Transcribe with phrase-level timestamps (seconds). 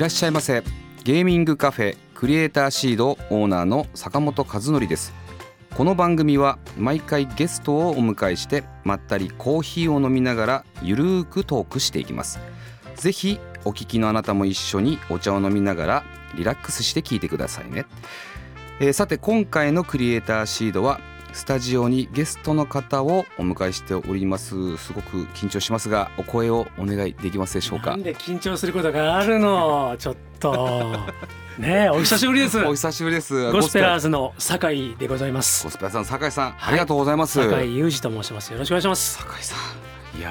[0.00, 0.62] いらっしゃいませ。
[1.04, 5.12] ゲーミングカフェクリエイターシードオーナーの坂本和則です。
[5.76, 12.40] この番組は毎回ゲストをお迎えしてまったりコーヒーを飲みながらゆるーくトークしていきます。
[12.94, 17.84] ぜひお聞きのあなたも一緒にお茶を飲みながらリラックスして聞いてくださいね、
[18.80, 20.98] えーさて今回のクリエイターシードは
[21.32, 24.76] スタジオにゲストの方をお迎えしております。
[24.78, 27.90] すごく緊張しますがお声をお願いできますでしょうか？
[27.90, 29.94] なんで緊張することがあるの？
[29.98, 30.96] ちょっと。
[31.58, 32.58] ねえお久しぶりです。
[32.64, 33.50] お久しぶりです。
[33.52, 35.64] ゴスペラーズの酒井でございます。
[35.64, 37.42] ゴスペラーズさん酒井さん、ありがとうございます。
[37.42, 38.52] 酒井裕二と申します。
[38.52, 39.18] よろしくお願いします。
[39.18, 39.56] 酒井さ
[40.16, 40.18] ん。
[40.18, 40.30] いや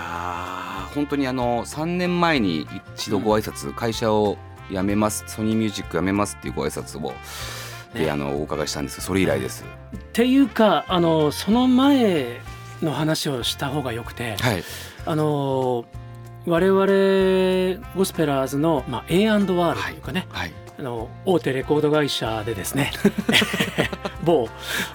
[0.91, 4.38] ー本当にあの3年前に一度ご挨拶、会社を
[4.72, 5.23] 辞めます。
[5.28, 7.13] ソニーミュージック辞めますっていうご挨拶を
[7.93, 8.11] で、ね。
[8.11, 9.01] あのお伺いしたんです。
[9.01, 9.63] それ以来です、
[9.95, 12.39] っていうかあのその前
[12.81, 14.63] の話をした方がよくてはい。
[15.05, 15.85] あの
[16.45, 20.53] 我々ゴスペラーズの、まあ、A&R というかね、はい。
[20.77, 22.91] あの大手レコード会社でですね
[24.23, 24.47] 某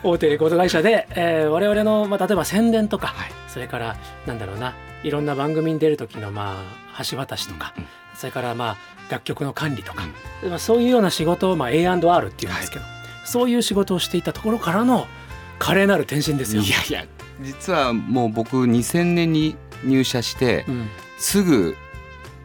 [0.02, 3.32] 大手レコード会社で、えー我々の、まあ、例えば宣伝とか、はい。
[3.48, 6.56] それからなんだろうないろんな番組に出る時の、ま
[6.96, 7.86] あ、橋渡しとか、うん。
[8.14, 8.76] それから、まあ、
[9.10, 10.04] 楽曲の管理とか、
[10.48, 12.84] まあ、そういうような仕事を、まあ、A&R っていうんですけど、
[13.24, 15.06] そういう仕事をしていたところからの
[15.58, 16.62] 華麗なる転身ですよ。
[16.62, 17.06] いやいや
[17.42, 20.88] 実はもう僕2000年に入社してうん、
[21.18, 21.76] すぐ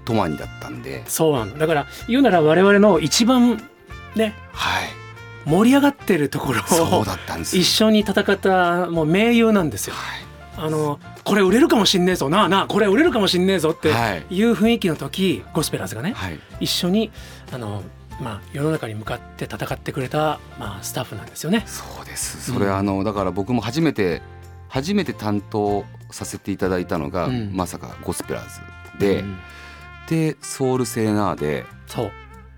[0.05, 1.03] トマニだったんで。
[1.07, 1.57] そうなの。
[1.57, 3.61] だから言うなら我々の一番
[4.15, 4.89] ねはい。
[5.45, 7.61] 盛り上がってるところそうをだったんですよ。
[7.61, 9.95] 一緒に戦ったもう盟友なんですよ。
[9.95, 10.28] はい
[10.61, 14.25] あのこれ売れるかもしんねえぞなあなあこれ売れるかもしんねえぞってはい。
[14.29, 16.39] いう雰囲気の時ゴスペラーズがねはい。
[16.59, 17.11] 一緒に
[17.51, 17.83] あの、
[18.21, 21.63] まあ、世の中に向かって戦ってくれた、まあ、スタッフなんですよね。
[21.65, 22.51] そうです。
[22.51, 24.21] それあのだから僕も初めて
[24.67, 27.51] 初めて担当させていただいたのが、うん。
[27.55, 28.59] まさかゴスペラーズ。
[28.99, 29.37] で、うん。
[30.07, 32.11] でソウルセーナーでそう。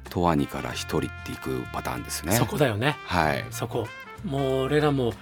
[0.09, 2.33] トワニから一人っていくパターンですね。
[2.33, 2.97] そこだよね。
[3.05, 3.45] はい。
[3.49, 3.87] そこ。
[4.25, 5.13] もう俺らも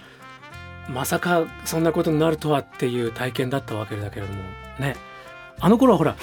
[0.93, 4.41] まさかそんなことになるとはっていう体験だったわけだけれども
[4.79, 4.95] ね。
[5.59, 6.15] あの頃はほら、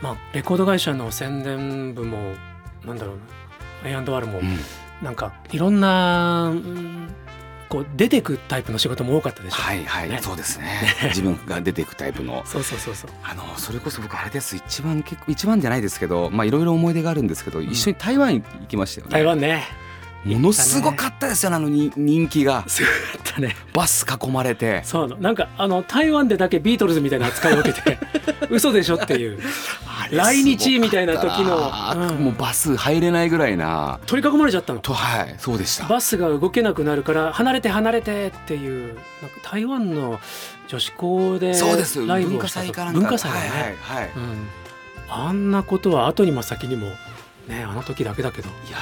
[0.00, 2.34] まあ、レコード会社の宣伝部も
[2.84, 3.16] なんだろう
[3.84, 4.58] な A&R もうん。
[5.02, 7.08] なんかいろんなうん
[7.68, 9.56] こう出てくタイプの仕事も多かったでしょ。
[9.56, 10.20] はいはい、ね。
[10.22, 10.82] そうですね。
[11.10, 12.42] 自分が出ていくタイプの。
[12.46, 13.10] そうそうそうそう。
[13.24, 14.56] あのそれこそ僕あれです。
[14.56, 19.12] 一番結構一番じゃないですけどまあいろいろ思い出があるんですけど、一緒に台湾行きましたよね。
[19.12, 19.64] 台湾ね。
[20.26, 22.64] ものすごかったですよねあのに人気が。
[22.68, 22.94] すごか
[23.30, 23.54] ったね。
[23.72, 24.82] バス囲まれて。
[24.84, 25.22] そうなの。
[25.22, 27.98] なんかあの台湾でだけビートルズみたいな扱いを受けて
[28.50, 29.38] 嘘でしょっていう。
[30.10, 31.72] 来日みたいな時の。
[31.96, 32.24] うん。
[32.24, 34.00] もうバス入れないぐらいな。
[34.06, 34.80] 取り囲まれちゃったの。
[34.80, 35.86] とはいそうでした。
[35.86, 40.18] バスが動けなくなるから離れて離れてっていうなんか台湾の
[40.68, 41.52] 女子校で
[42.06, 42.92] ライブをしたと。
[42.92, 44.10] 文化祭だね、はいはいはい。
[44.16, 44.48] うん、
[45.08, 46.88] あんなことは後にも先にも
[47.48, 48.48] ねあの時だけだけど。
[48.48, 48.78] いや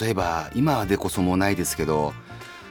[0.00, 2.12] 例えば今でこそもうないですけど、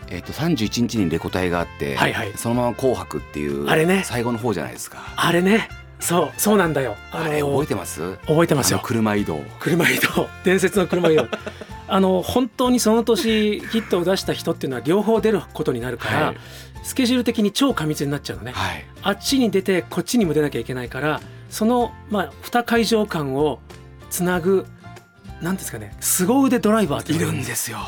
[0.09, 2.33] えっと31日にレコ大があって、はいはい。
[2.35, 4.03] そのまま「紅白」っていうあれね。
[4.05, 4.99] 最後の方じゃないですか。
[5.15, 5.69] あれね。
[5.99, 6.95] そうそうなんだよ。
[7.11, 8.17] あれ覚えてます？
[8.27, 8.79] 覚えてますよ。
[8.83, 9.41] 車移動。
[9.59, 10.27] 車移動。
[10.43, 11.27] 伝説の車移動。
[11.87, 16.37] あの本当にその年ヒットを出した人っていうのは両方出ることになるから、はい。
[16.83, 18.85] スケジュール的に超過密になっちゃうのね、はい。
[19.01, 23.59] あっちに出てこっちにも出なきゃいけないからその、まあ、2会場間を
[24.09, 24.65] つなぐ
[25.43, 27.79] なんですかね凄腕ドライバーっているんですよ。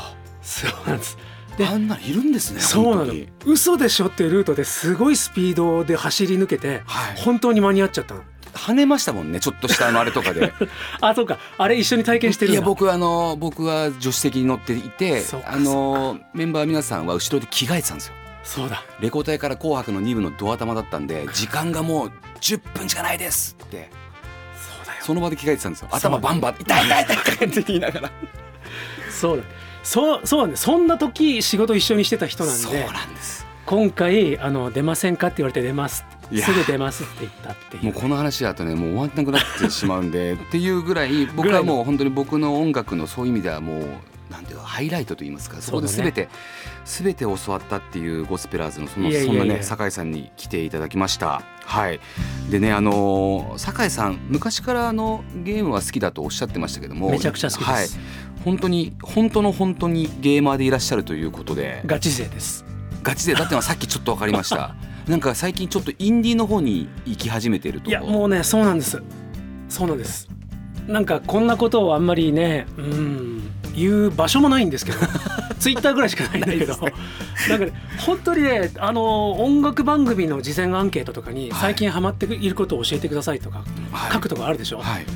[0.42, 1.18] そうなんです。
[1.56, 3.14] であんなのいるんですねそうなの。
[3.46, 7.16] 嘘でしょっていうルートですごいスピードで走り抜けてはい。
[7.16, 8.22] 本当に間に合っちゃったの。
[8.52, 10.52] 跳ねましたもんねちょっとしたあのあれとかで。
[11.00, 11.38] あそうか。
[11.56, 18.14] あれ一緒に体験してるいや僕あの僕は助手席に乗っていてあのメンバー皆さんは後ろで着替えてたんですよ。
[18.44, 18.82] そうだ。
[19.00, 23.90] レコ大から「紅白」の2部のドア玉だったんで時間がもう10分しかないですって
[25.06, 25.88] その場で着替えてたんですよ。
[25.92, 28.10] 頭バンバン痛い痛い痛い痛いって言いながら。
[29.08, 29.44] そうだ。
[29.84, 33.46] そうそうなんだそんな時仕事一緒にしてた人なんそうでなんです。
[33.66, 36.04] 今回あの出ませんかって言われて出ます。
[36.34, 37.84] すぐ出ますって言ったっていう。
[37.84, 43.86] もうこの話だとねもう終わんなくなってしまうんで っていうぐらい僕はもう本当に僕の音楽のそういう意味ではもう
[44.28, 45.58] なんていうかハイライトと言いますか。
[45.60, 46.28] そこでそうだね全て、
[46.84, 52.00] 全て教わったっていうゴスペラーズのそのそんなね酒井さんに来ていただきましたはい。
[52.50, 57.10] でねあのー酒井さん昔からあのゲームは好きだとおっしゃってましたけども。
[57.10, 57.86] めちゃくちゃ好きです、はい、
[58.44, 61.82] 本当に本当の本当にゲーマーでいらっしゃるということで。
[61.84, 62.64] ガチ勢です。
[63.02, 64.74] ガチでだってのはさっきちょっと分かりました。
[65.08, 67.90] なんか最近ちょっとインディーの方に行き始めてると。
[67.90, 69.02] いやもうねそうなんです。
[69.68, 70.28] そうなんです。
[70.86, 73.35] なんかこんなことをあんまりねうん
[73.76, 74.98] 言う場所もないんですけど
[75.58, 81.60] ツイッターぐらいしかないんだけどなんかね本当にねあの音楽番組の事前アンケートとかにはい。
[81.60, 84.12] 最近ハマっていることを教えてくださいとかはい。
[84.12, 85.06] 書くとかあるでしょ、はい。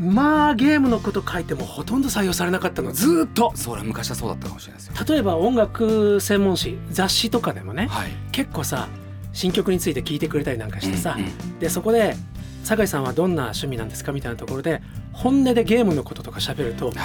[0.00, 3.52] まあゲームのこと書いてもほとんど採用されなかったのずーっと。
[3.54, 5.06] それは昔はそうだったかもしれないですよ。
[5.06, 8.10] 例えば音楽専門誌雑誌とかでもねはい。
[8.32, 8.88] 結構さ
[9.32, 11.58] 新曲について聞いてくれたりなんかしてさ、うんうん。
[11.58, 12.16] でそこで
[12.64, 16.96] 酒井さんはどんな趣味なんですかみたいなところで本音でゲームのこととか喋るとはい。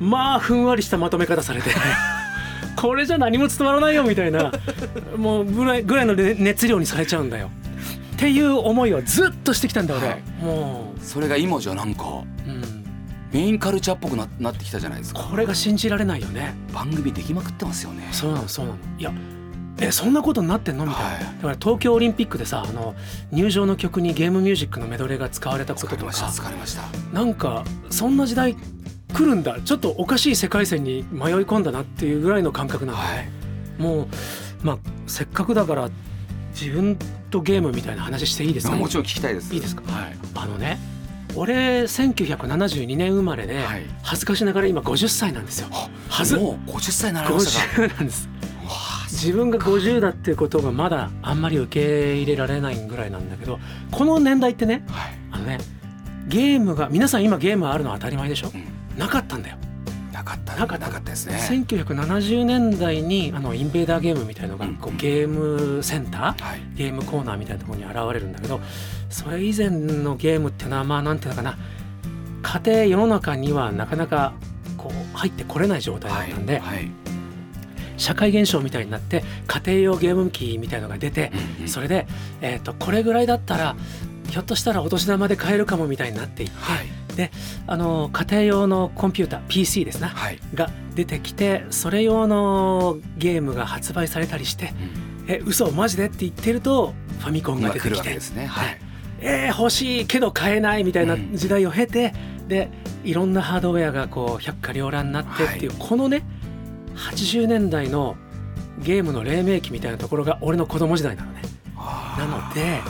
[0.00, 1.70] まあふんわりしたまとめ方されて
[2.76, 4.52] これじゃ何も伝わらないよみたいな
[5.16, 7.50] もうぐらいぐらいのね熱量にされちゃうんだよ。
[8.14, 10.22] っていう思いをずっとしてきたんだ俺、はい。
[10.40, 12.04] もそれが今じゃなんか。
[12.46, 12.62] う、うん、
[13.32, 15.22] メインカルチャーっぽくななってきたじゃないですか。
[15.22, 16.54] これが信じられないよね。
[16.72, 18.08] 番組できまくってますよね。
[18.12, 18.78] そうなのそうなの。
[18.98, 19.12] いや
[19.80, 20.86] えそんなことになってんの？
[20.86, 21.20] みたいな、はい。
[21.20, 22.94] だから東京オリンピックでさあの
[23.32, 26.12] 入場の曲にゲームミュージックのメドレーが使われたこととか。
[26.12, 26.82] 疲れました
[27.12, 28.56] なんかそんな時代
[29.12, 29.60] 来るんだ。
[29.60, 33.30] ちょっとおかしい世界線に迷い込んだなっていうぐらいの感覚なんだはね。
[33.78, 34.06] い、もう
[34.62, 35.90] まあせっかくだから
[36.58, 36.96] 自分
[37.30, 38.76] とゲームみたいな話していいですか？
[38.76, 39.52] もちろん聞きたいです。
[39.54, 39.82] いいですか？
[39.90, 40.16] はい。
[40.34, 40.78] あのね
[41.36, 43.82] 俺1972年生まれで、はい。
[44.02, 45.68] 恥ずかしながら今50歳なんですよ。
[45.72, 48.28] あはずもう50歳になりましたか？50なんです
[49.24, 53.58] 自分が50だっていうことがまだあんまり受け入れられないぐらいなんだけど
[53.90, 55.14] この年代ってねはい。
[55.30, 55.58] あのね
[56.28, 58.50] ゲームが皆さん今ゲームあるのは当たり前でしょ？
[58.54, 58.98] うん。
[58.98, 59.56] なかったんだよ。
[60.12, 60.54] なかった。
[60.56, 61.00] なかった。
[61.00, 61.36] ですね。
[61.36, 64.74] 1970年代にあのインベーダーゲームみたいのがうん。
[64.76, 66.60] こうゲームセンターはい。
[66.74, 68.60] ゲームコーナーみたいなところに現れるんだけど
[69.10, 71.58] それ以前のゲームっていうのはまあなんていうのかな？
[72.42, 74.32] 家庭世の中にはなかなか
[74.76, 76.90] こう入ってこれない状態だったんで、はい
[77.96, 81.68] 社会現象みたいになって家庭用ゲーム機みたいのが出てうんうん。
[81.68, 82.06] それで、
[82.40, 83.76] えー、とこれぐらいだったら
[84.28, 87.30] ひょっとしたらお年玉で買えるかもみたいになっていって、はい。
[87.68, 90.38] あの家庭用のコンピューター PC ですなはい。
[90.54, 94.72] が出てきてそれ用のゲームが発売されたりして
[95.26, 97.98] うん「え嘘マジで?」って言ってるとファミコンが出てきて。
[97.98, 98.46] わけですね。
[98.46, 98.78] はい
[99.20, 101.36] 「えー、欲しいけど買えない」みたいなうん。
[101.36, 102.12] 時代を経て、
[102.48, 102.68] で
[103.04, 106.22] いろんなハードウェアがこう百花繚乱になってっていう、このね
[106.96, 108.16] 80年代の
[108.78, 111.42] ゲームの黎明期みたいなところが俺の子供時代なのね。
[111.76, 112.80] あなので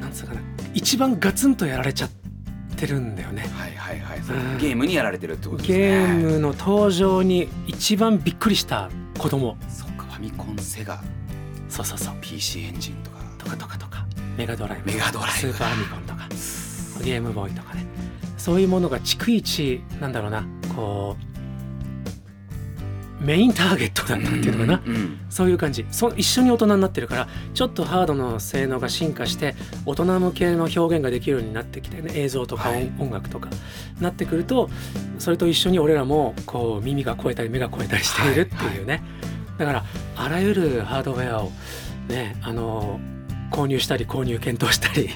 [0.00, 0.40] なんつうかな
[0.74, 2.10] 一番ガツンとやられちゃっ
[2.76, 3.46] てるんだよね。
[3.56, 4.18] はいはいはい。
[4.18, 4.58] うん。
[4.58, 5.78] ゲームにやられてるってことですね。
[5.78, 9.56] ゲームの登場に一番びっくりした子供。
[9.68, 11.02] そっかファミコンセガ。
[11.68, 12.14] そうそうそう。
[12.20, 13.18] PC エンジンとか。
[13.38, 14.06] とかとかとか。
[14.36, 14.92] メガドライブ。
[14.92, 15.32] メガドライブ。
[15.32, 16.28] スーパーファミコンとか。
[17.04, 17.86] ゲームボーイとかね。
[18.36, 20.44] そういうものが逐一なんだろうな
[20.76, 21.33] こう
[23.24, 25.84] メインターゲットだったっていうのかな、うんうんそういう感じ。
[25.90, 32.92] そ一緒に大人になってるからちょっとハードの性能が進化して大人向けの表現ができるようになってきてね映像とか音,、はい。
[33.00, 33.48] 音楽とか
[34.00, 34.70] なってくると
[35.18, 39.02] それと一緒に俺らもこう耳が超えたり目が超えたりしているっていうね、
[39.58, 39.84] だから
[40.16, 41.50] あらゆるハードウェアを
[42.08, 43.00] ねあの
[43.50, 45.10] 購入したり購入検討したり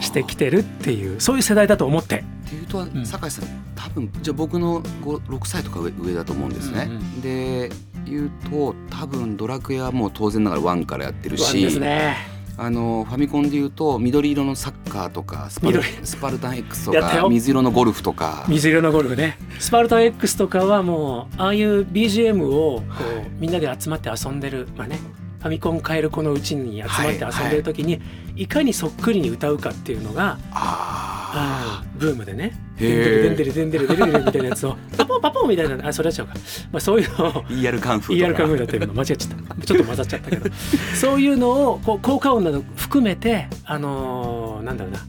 [0.00, 3.06] してきてるっていうそういう世代だと思ってっていうとん。
[3.06, 3.44] 酒井さん
[3.74, 6.86] 多分じゃあ僕の5 6歳とか上上だと思うんですね。
[6.88, 7.70] うんうんで
[8.04, 12.16] 言うと多分ドラクエはもう当然ながら1からやってるし、ね。
[12.58, 16.06] あのファミコンで言うと緑色のサッカーとかスパル緑。
[16.06, 18.44] スパルタン X とか水色のゴルフとか。
[18.48, 19.38] 水色のゴルフね。
[19.58, 23.30] スパルタン X とかはもうああいう BGM をこう、はい。
[23.38, 24.98] みんなで集まって遊んでるまあね
[25.42, 28.00] ファミコン買える子のうちに集まって遊んでる時に、
[28.36, 33.22] いかにそっくりに歌うかっていうのがああーブームでね「へー。
[33.22, 36.34] デンデルデンデルデンデルデンデル」みたいなやつを「パポンパポン」みたいなあそれやっちゃうか、
[36.72, 39.16] まあ、そういうのをあ ER カンフーと ER かカムーだった今間違っちゃっ
[39.58, 39.66] た。
[39.66, 40.50] ちょっと混ざっちゃったけど。
[40.94, 45.00] そういうのをこう効果音など含めてあのーなんだろうな、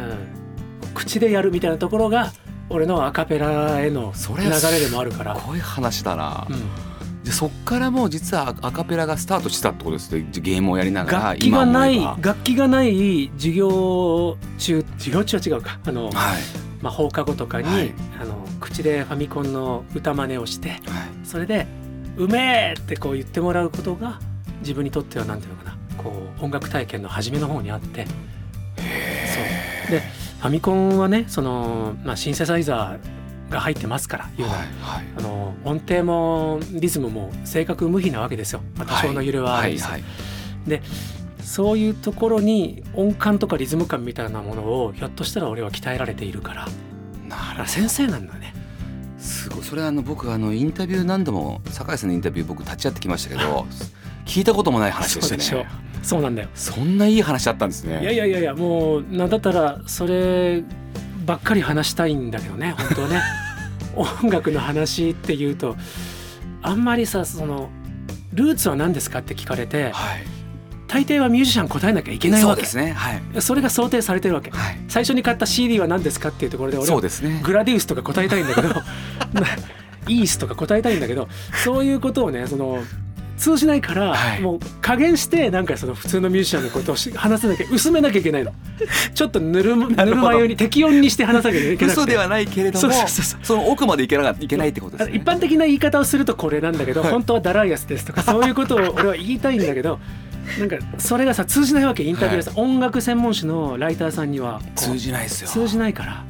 [0.00, 2.32] うん、口でやるみたいなところが
[2.70, 6.87] 俺のアカペラへの流れでもあるから、こういう話だな、うん
[7.24, 10.26] でそっからもう実はアカペラがスタートしたってことですね。
[10.32, 15.78] ゲームをやりながら楽器がない楽器がない授業中授業中は違うか。
[15.84, 16.14] あの、はい。
[16.80, 17.92] まあ、放課後とかに、はい。
[18.20, 20.80] あの口でファミコンの歌真似をしてはい。
[21.24, 21.66] それで
[22.16, 24.20] 「うめえ!」ってこう言ってもらうことが
[24.60, 25.76] 自分にとってはなんていうのかな。
[25.96, 28.06] こう音楽体験の初めの方にあって。
[28.06, 28.12] そ
[29.88, 29.90] う。
[29.90, 30.00] で
[30.40, 33.17] ファミコンはねその、まあ、シンセサイザー
[33.50, 35.06] が入ってますからはいはい。
[35.16, 40.02] あの音程もリズムも正確無比なわけですよ、まあ、多少の揺れはあるんですよ、はい
[40.70, 40.82] はい。
[41.42, 46.68] そういうところに音感とかリズム感みたいなものをひょっとしたら俺は鍛えられているから。
[47.26, 48.54] なる先生なんだね。
[49.18, 49.64] すごい。
[49.64, 53.66] それはあの僕あのインタビュー何度も酒井さんのインタビュー僕立ち会ってきましたけど
[54.26, 55.66] 聞いたこともない話でしたね。
[56.02, 56.48] そうなんだよ。
[56.54, 58.00] そんないい話だったんですね。
[58.02, 60.62] いやいやいやもうなんだったらそれ
[61.28, 63.22] ばっかり話したいんだけどね本当はね。
[63.94, 65.76] 音楽の話っていうと
[66.62, 67.68] あんまりさその
[68.32, 70.26] ルーツは何ですかって聞かれてはい。
[70.86, 72.62] 大抵はミュージシャン答えなきゃいけないわけ。
[72.62, 73.22] ですねはい。
[73.40, 74.50] それが想定されてるわけ。
[74.50, 74.78] はい。
[74.88, 76.86] 最初に買った CD は何ですかっていうところで俺
[77.42, 78.68] グラディウスとか答えたいんだけど
[80.08, 81.28] イースとか答えたいんだけど
[81.62, 82.82] そういうことをねその
[83.38, 84.40] 通じないから、はい。
[84.40, 88.52] もう加減してなんかその普通のミュージシャンのことをし話せなきゃ薄めなきゃいけないの。
[89.14, 91.86] ちょっとぬるぬるま湯に適温にして話さなきゃいけなくて。
[91.86, 92.92] 嘘ではないけれども
[93.42, 95.16] その奥までいけなかいけないってことですね。
[95.16, 99.98] 一般的な言い方をするとこれなんだけど、本当はダライアスですとかそういうことを俺は言いたいんだけど
[100.58, 105.48] なんかそれがさ通じないわけインタビューでさ、音楽専門誌のライターさんには通じないですよ。
[105.48, 106.24] 通じないから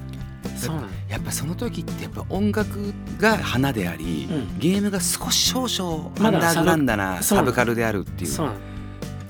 [1.09, 4.59] やっぱその時ってやっぱ音楽が花であり、うん。
[4.59, 8.37] ゲームが少し少々アまだンダーグラウンドなサブカルであるっていう。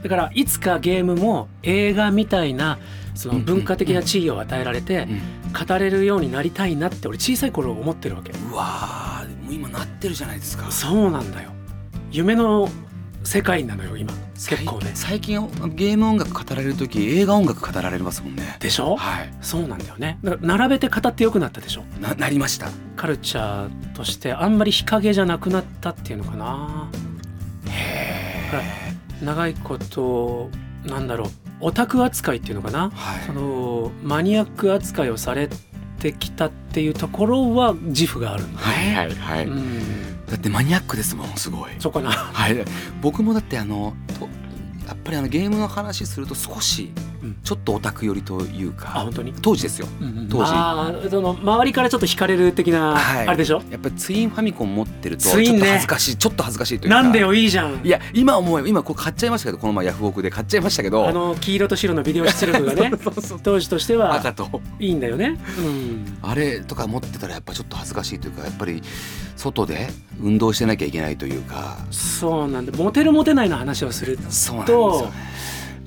[0.02, 2.78] だからいつかゲームも映画みたいな
[3.14, 5.20] その文化的な地位を与えられてうん
[5.66, 8.32] 語れるようになりたいなって俺小さい頃思ってるわけ。
[8.32, 10.70] うわーもう今なってるじゃないですか。
[10.70, 11.52] そうなんだよ。
[12.10, 12.68] 夢の
[13.24, 14.12] 世界なのよ今。
[14.34, 14.92] 結構ね。
[14.94, 15.40] 最近
[15.74, 18.56] ゲーム音楽語られる時映画音楽語られますもんね。
[18.60, 18.96] でしょ？
[18.96, 19.34] はい。
[19.40, 20.18] そうなんだよね。
[20.22, 21.84] だから並べて語ってよくなったでしょ？
[22.00, 22.68] ななりました。
[22.96, 26.90] カルチャーとしてあんまり日陰じゃなくなったっていうのかな。
[27.68, 28.50] へ
[29.22, 30.50] 長いこと
[30.86, 31.28] なんだろう。
[31.60, 32.90] オタク扱いっていうのかな？
[32.90, 33.24] はい。
[33.26, 35.48] そのマニアック扱いをされ
[35.98, 41.72] てきたっていうところは自負があるんだはいはいはい、うんだってマニアックですもんすごい。
[41.78, 42.10] そうかな。
[42.10, 42.64] はい。
[43.00, 44.28] 僕もだってあのと
[44.86, 47.07] やっぱりあのゲームの話すると少しうん
[47.42, 49.32] ちょっとオタク寄りというあか本当に？
[49.40, 49.88] 当時ですよ。
[50.30, 50.52] 当時。
[50.54, 53.26] あーその周りからちょっと惹かれる的な、はい。
[53.26, 57.02] あれでしょやっぱりツインファミコン持ってるとちょっと恥ずかしいちょっと恥ずかしいというか。
[57.02, 57.80] なんでよいいじゃん。
[57.84, 61.08] いや今思えば今これ買っちゃいましたけどこの前ヤフオクで買っちゃいましたけど。
[61.08, 64.60] あの黄色と白のビデオ出力がね そうそう当時としては赤と。
[64.78, 68.82] いいんだよね、うん、あれとか持ってたらやっぱちょっと恥ずかしいというかやっぱり
[69.36, 69.88] 外で
[70.20, 71.78] 運動してなきゃいけないというか。
[71.90, 72.72] そうなんだ。
[72.76, 75.12] モテるモテないの話をするそうなんですよね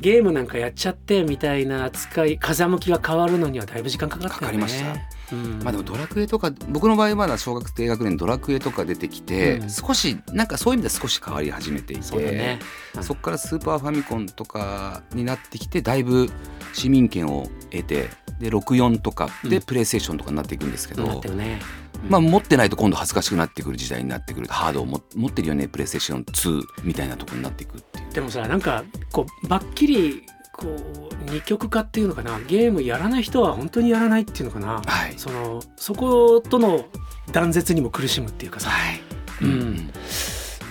[0.02, 4.40] ゲームなんかやっちゃってみたいな扱い風向きが変わるのにはだいぶ時間かかったよね。
[4.40, 5.36] かかりました。
[5.36, 5.60] うん。
[5.64, 9.70] まあでもドラクエとか僕の場合はまだ小学低学年ドラクエとか出てきて、うん。
[9.70, 12.60] 少しなんかそういう意味では少し変わり始めていてそうだね。
[13.02, 16.30] そこからスーパーファミコンとかになってきてだいぶ
[16.74, 19.62] 市民権を得てで64とかでうん。
[19.62, 21.60] プレイステーションとかになっていくんですけど、ね
[22.08, 24.48] まあ持ってないと今度恥ずかしくなってくる時代になってくる。
[24.48, 25.68] ハードをも持ってるよね。
[25.68, 28.14] プレイステーション2みたいなところになっていくっていう。
[28.14, 32.40] でもさなんかこうばっきりこう二極化っていうのかな。
[32.42, 34.82] ゲームやらない人は本当にやらないっていうのかな。
[34.86, 35.14] はい。
[35.18, 36.86] そのそことの
[37.32, 38.70] 断絶にも苦しむっていうかさ。
[38.70, 39.02] はい。
[39.42, 39.88] うん。
[39.88, 39.94] だ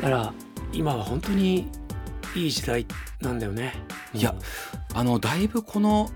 [0.03, 0.33] から
[0.73, 1.69] 今は本当に
[2.35, 2.87] いい時代
[3.21, 3.75] なんだよね。
[4.15, 4.35] いや
[4.95, 6.11] あのだいぶこの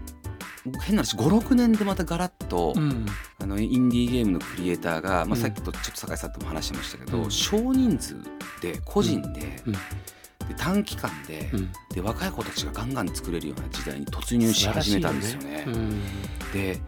[0.83, 3.07] 変な話56年でまたガラッと、うん。
[3.39, 5.37] あのインディーゲームのクリエイターが、まあ、うん。
[5.37, 7.31] さっきとちょっと酒井さんとも話してましたけど、うん。
[7.31, 8.17] 少人数
[8.63, 9.73] で個人で,、うん。
[9.73, 9.79] で
[10.57, 11.73] 短期間で,、うん。
[11.93, 15.65] で若い子たちがガンガン作れるような時代に突入し始めたんですよね。
[15.67, 16.03] うん。
[16.53, 16.81] で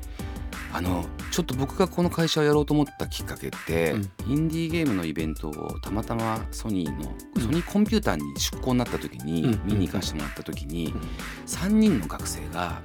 [0.73, 4.11] あのちょっと僕がこの会社をやろうと思ったきっかけって、うん。
[4.27, 7.43] インディーゲームのイベントをたまたまソニーの、うん。
[7.43, 9.61] ソニーコンピューターに出向になった時に、うん。
[9.65, 11.01] 見に行かせてもらった時に、うん
[11.47, 12.83] 3人の学生が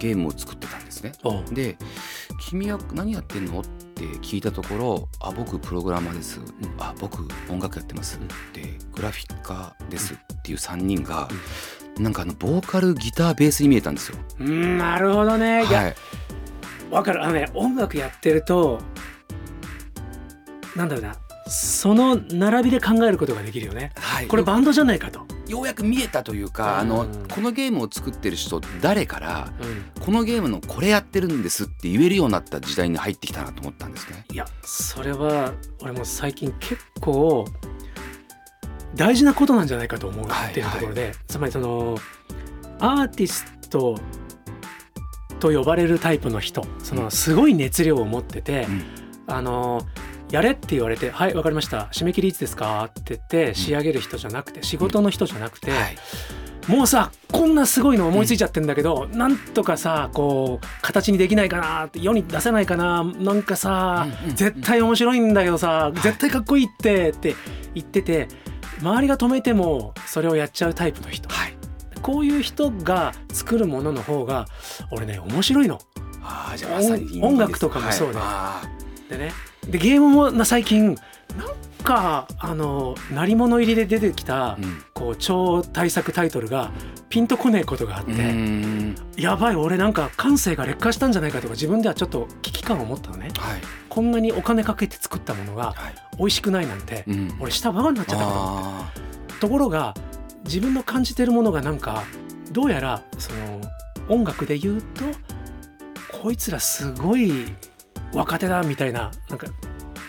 [0.00, 1.12] ゲームを作ってたんですね。
[1.52, 1.76] で
[2.40, 6.40] 「君は何やってんの?」って聞いたところ「あ僕プログラマーです」
[6.80, 8.18] あ僕音楽やってます」
[8.52, 11.28] で「グラフィッカーです」っていう3人が、
[11.98, 14.16] なんかあのボーカルギターベースに見えたんですよ。
[14.40, 15.70] うんなるほどね、い。
[15.70, 15.94] やはい、
[16.90, 17.22] わかる。
[17.22, 18.80] あのね音楽やってると
[20.74, 21.14] なんだろうな。
[21.46, 23.92] その並びで考えることができるよね。
[23.96, 30.02] はい、これバンドじゃないかと、ようやく見えたというか、あのうんこのゲームを作ってる人誰からうん。
[30.02, 34.24] このゲームのこれやってるんですって言えるようになった時代に入ってきたなと思ったんですね。
[34.32, 37.44] いやそれは俺も最近結構
[38.94, 41.98] 大事なことなんじゃないかと思うはいっていうところで、つまりその
[42.78, 43.98] アーティスト
[45.38, 48.82] と呼ばれるタイプの人そのすごい熱量を持ってて、うん。
[49.26, 49.86] あの
[50.30, 51.88] やれって言われて「はいわかりました。
[51.92, 55.96] 締め切りいつですか?」って言って仕上げる人じゃなくて仕事の人じゃなくて、はい。
[56.68, 67.34] もうさこんなすごいの思いついちゃってんだけど、うん、なんとかさこう形にできないかなって世に出せないかななんかさ、絶対面白いんだけどさ、絶対かっこいいってって
[67.74, 68.28] 言ってて
[68.80, 71.56] 周りが止めてもそれをやっちゃうタイプの人、はい、
[72.02, 74.46] こういう人が作るものの方が
[74.92, 75.80] 俺ね面白いの。
[76.22, 76.80] あじゃあ
[77.26, 78.62] 音楽とかもそうで、は
[79.08, 79.32] い、でね
[79.70, 80.94] でゲームも最近
[81.36, 86.70] なんかあの鳴り物入りで出てきた、うん、こう超大作タイトルが
[87.08, 88.12] ピンとこねえことがあって
[89.20, 95.74] やばい俺なんか感性が劣化したんじゃないかとか自分ではちょっと危機感を持ったのね、はい、こんなにお金かけて作ったものが
[96.18, 97.04] 美味しくないなんて、はい、
[97.40, 99.94] 俺下バカになっちゃったかと思ってところが
[100.44, 102.04] 自分の感じてるものがなんか
[102.52, 103.60] どうやらその
[104.08, 105.04] 音楽で言うと
[106.20, 107.46] こいつらすごい
[108.14, 109.46] 若手だみたいななんか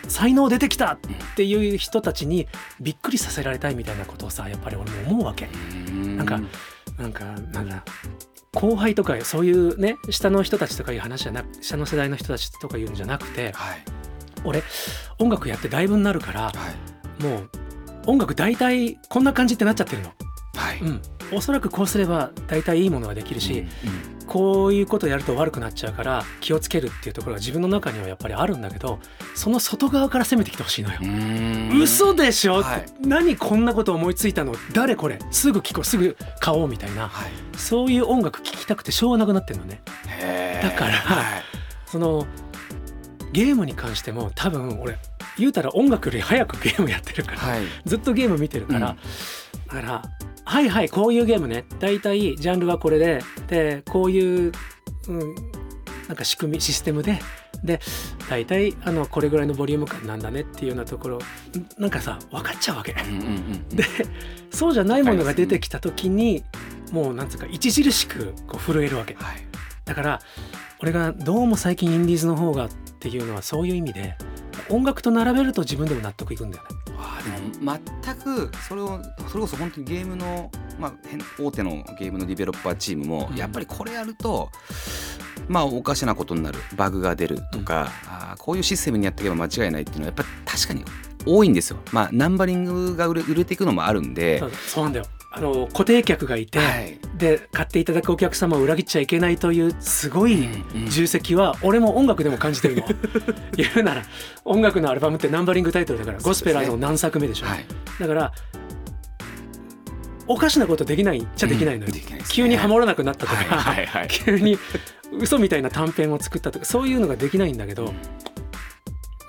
[0.08, 1.00] 才能出てきたっ
[1.36, 2.48] ていう人たちに
[2.80, 5.48] びっくりさせられたいみたいなことをさやっぱり俺も思うわけ。
[6.18, 6.26] なん。
[6.26, 6.40] か
[6.98, 7.84] なんかなんだ
[8.54, 13.84] 後輩とかそういうね下の人たちとかいう話じゃなく下の世代の人たちとか言うんじゃなくて、はい、
[14.44, 14.64] 俺
[15.20, 16.52] 音楽やってだいぶになるから、は
[17.20, 17.50] い、もう
[18.08, 20.12] 音楽大体こんな感じってなっちゃってるの。
[20.56, 20.80] はい。
[20.80, 23.68] うん、おそらくこうすれば大体いいものができるし、うんうん、
[24.28, 29.00] こういうことやると悪くなっちゃうから気をつけるっていうところが自分の中にはやっぱりあるんだけど
[29.36, 31.00] その外側から攻めてきてほしいのよ。
[31.82, 34.54] 嘘でしょ、はい、何こんなこと思いついたの？
[34.74, 35.20] 誰これ？
[35.32, 39.82] すぐ聞こうすぐ買おうみたいな、はい、そういう音楽聴きたくてしょうがなくなってるのね。
[40.62, 41.44] だから、はい、
[41.86, 42.26] その
[43.32, 44.98] ゲームに関しても多分俺
[45.38, 47.40] 言うたら音楽より早くゲームやってるから、
[47.86, 50.04] ずっとゲーム見てるから、うん、だから
[50.52, 51.64] はいはいこういうゲームね。
[51.80, 54.52] 大体ジャンルはこれででこういう、
[55.08, 55.36] うん、
[56.10, 57.22] なんか仕組みシステムで
[57.64, 57.80] で
[58.30, 61.20] 大体あのこれぐらいのボリューム感なんだねっていうようなところ
[61.78, 62.94] なんかさ分かっちゃうわけ。
[62.94, 63.86] で
[64.52, 66.44] そうじゃないものが出てきた時に
[66.92, 69.14] もうなんつうか著しくこう震えるわけ。
[69.14, 69.38] はい、
[69.92, 70.22] だから
[70.80, 72.70] 俺がどうも最近インディーズの方がっ
[73.02, 74.16] ていうのはそういう意味で
[74.70, 76.70] 音楽と並べると自分でも納得いくんだよね。
[76.98, 77.30] あで
[77.60, 80.94] も全くそれをそれこそ本当にゲームの、まあ、
[81.38, 84.50] 大手のゲームのディベロッパーチームも、やっぱりこれやると
[85.50, 90.86] まあおかしなことになるバグが出るとか、うん、あこういうシステムにやっていけば間違いないっていうのはやっぱり確かに
[91.26, 91.80] 多いんですよ。
[91.92, 100.46] まあナンバリングが売れ売れていくのもあるんでそうなんだよあの固定客がいて、はい、で買っていただくお客様を裏切っちゃいけないというすごい
[100.90, 102.84] 重責は俺も音楽でも感じてるの。
[103.56, 104.04] 言うなら
[104.44, 107.66] 音楽のアルバムってナンバリングタイトルだから、ゴスペラーの何作目でしょ、はい、
[107.98, 108.34] だから
[110.28, 114.58] おかしなことできないっちゃできないのよ、うんね、急にハモらなくなったとか、はいはいはい、 急に
[115.18, 117.94] 嘘みたいな短編を作ったとかそういうのができないんだけど、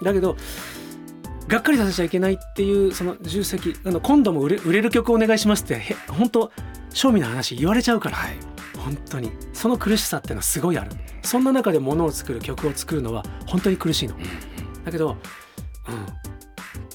[0.02, 0.36] だけど
[1.52, 6.50] がっかりさせちゃいけないっていうその重責あの今度も売れ売れる曲お願いしますって本当
[6.88, 8.36] 正味の話言われちゃうから、はい、
[8.78, 9.30] 本当に。
[9.52, 10.90] その苦しさっていうのはすごいある。
[11.22, 14.16] そんな中で物を作る曲を作るのは本当に苦しいの、
[14.84, 15.16] だけど、うん、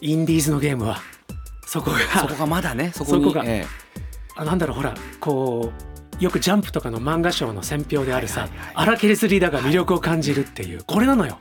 [0.02, 0.98] インディーズのゲームは
[1.68, 3.66] そこがそこがまだね そこが、ええ、
[4.36, 5.72] あなんだろうほらこ
[6.20, 11.38] うよくジャンプとかの漫画賞の選評であるさ、荒削りだが魅力を感じるっていう、これなのよ。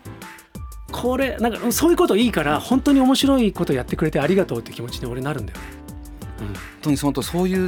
[0.93, 5.65] これなんかそういうこといいから本当に面白いことやってくれてありがとうって気持ちに俺なるんだよね。
[6.41, 7.63] うん、本当にそのとそういう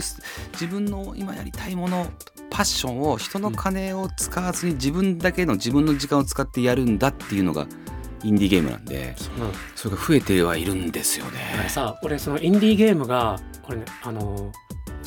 [0.52, 2.06] 自分の今やりたいもの
[2.50, 7.66] パッションを人の金を使わずに自分だけの自分の時間を使ってやるんだっていうのが
[8.24, 9.14] インディーゲームなんで、
[9.76, 11.68] それが増えてはいるんですよね。
[11.68, 14.52] さ俺そのインディーゲームがこれねあの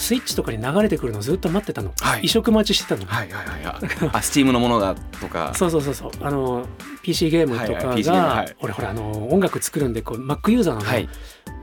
[0.02, 3.06] スイッチとかに流れてくるのずっと待ってたの、はい、移植待ちしてたの。
[3.06, 3.64] はいはいはい。
[3.64, 5.54] はいあスチームのものがとか。
[5.56, 6.12] そうそうそうそう。
[6.22, 6.66] あの
[7.04, 11.10] PC ゲームとかが、はいはい、俺ほらあの音楽作るんでこう Mac ユーザーなの、はい、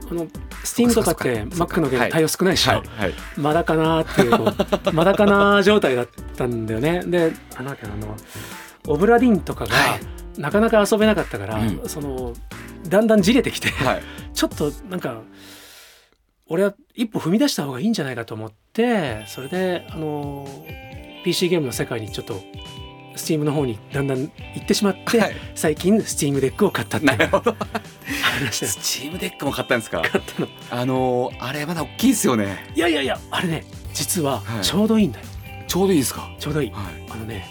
[0.09, 0.25] あの
[0.63, 4.31] Steam とかって Mac のゲーム対応少ないでしょ、はいはい、まだかなっていう
[4.93, 7.03] まだかな状態だったんだよね。
[7.05, 7.75] であの
[8.87, 9.75] オブラディンとかが、
[10.37, 12.33] なかなか遊べなかったから、うん、その
[12.87, 13.73] だんだんじれてきて、
[14.33, 15.21] ちょっとなんか
[16.47, 20.45] 俺は一歩踏み出した方がいいんじゃないかと思ってそれであの
[21.23, 22.41] PC ゲームの世界にちょっと
[23.15, 24.29] Steam の方にだんだん行
[24.61, 27.17] ってしまって、はい、最近 Steam デックを買ったっていう。
[27.17, 30.01] 話 Steam Deck も買ったんですか？
[30.01, 30.47] 買ったの。
[30.71, 32.57] あのあれまだ大きいですよね。
[32.75, 36.29] いやいやいやあれね実はちょうどいいんだよ、はい、ちょうどいいですか？
[36.37, 37.45] ちょうどいい、はい、あのね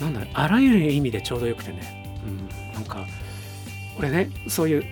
[0.00, 3.04] なんだあらゆる意味でちょうどよくてね、うん、なんか
[3.98, 4.84] 俺ねそういう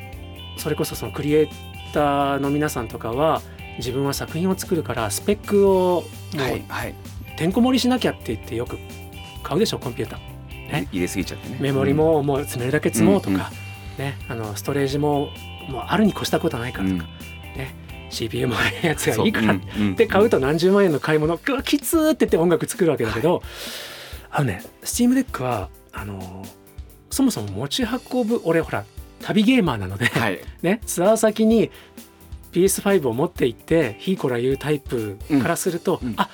[0.59, 1.49] それこそそのクリエイ
[1.93, 3.43] ターの皆さんとかは
[3.79, 6.09] 自分は作品を作るからスペックをもう
[7.37, 8.79] てんこ盛りしなきゃって言ってよく
[9.43, 10.35] 買うでしょコンピューター。
[10.73, 11.59] ね、入れすぎちゃってね。
[11.61, 13.51] メモリももう詰めるだけ積もうとか、
[13.99, 15.29] ね、あのストレージも
[15.69, 17.05] もうあるに越したことないからとか、
[17.57, 17.75] ね、
[18.11, 19.59] CPU のやつがいいからっ
[19.97, 23.43] て買うと何十万円の買い物うわきつーって言って音楽作るわけだけど、
[24.31, 26.45] あのね Steam Deck はあの
[27.11, 28.85] そもそも持ち運ぶ俺ほら
[29.21, 30.41] 旅ゲーマーなので、はい。
[30.63, 31.71] ね、ツアー先に
[32.55, 36.09] PS5 を持って行ってひいこら言うタイプからすると、うん。
[36.09, 36.29] うんあ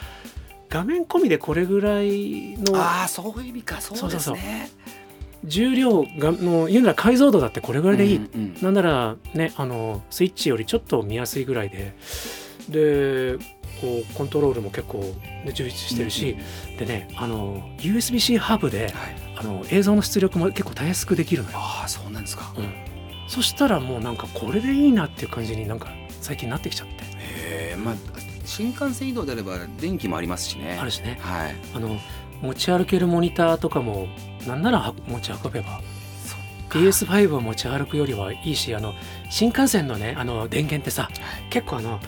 [0.69, 3.81] 画面込みでこれぐらいのああそういう意味か。
[3.81, 4.37] そうですそう。
[4.37, 4.71] ね。
[5.43, 11.97] 重量がの言うなら解像度だってこれぐらいでいい、うんうんなんならねあのスイッチよりちょっと見やすいぐらいで。
[12.69, 13.37] で
[13.81, 16.37] こうコントロールも結構、ね、充実してるし、
[16.79, 19.31] でねあの USB-C ハブではい。
[19.41, 21.57] あの映像の出力も結構たやすくできるのよ。
[21.59, 22.53] ああそうなんですか。
[22.57, 22.73] うん。
[23.27, 25.89] そしたらもうなんかこれでいいなっていう感じになんか
[26.21, 26.95] 最近なってきちゃって。
[26.95, 27.95] へえまあ
[28.45, 30.79] 新幹線移動であれば電気もありますしね。
[30.81, 31.19] あるしね。
[31.21, 31.57] はい。
[31.75, 31.99] あの
[32.43, 34.09] 持ち歩けるモニターとかも
[34.47, 35.81] なんならは持ち運べば。
[36.71, 38.95] PS5 を持ち歩くよりはいいしあの
[39.29, 41.11] 新幹線のねあの電源ってさ
[41.51, 41.99] 結構あの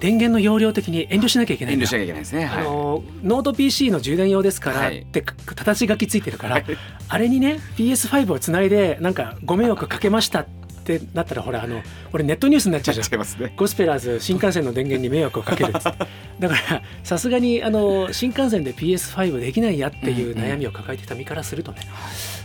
[0.00, 2.44] 電源の容量的に遠慮しなきゃいけない遠慮しなきゃいけないですね。
[2.46, 2.62] はい。
[2.62, 5.00] あのノート PC の充電用ですからはい。
[5.00, 6.64] って形書きついてるから、は い
[7.08, 10.46] あれにね PS5 をつないでなんかご迷惑かけましたっ
[10.84, 13.04] てなったらほらあの俺ネットニュースになっちゃうじゃん。
[13.06, 13.52] ちゃいますね。
[13.56, 15.96] ゴスペラーズ新幹線の電源に迷惑をかける だか
[16.38, 21.80] らさすがにあの新幹線で PS5 できないやっていう悩みを抱えてた身からするとね、